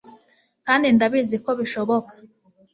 [0.65, 2.13] kandi ndabizi ko bishoboka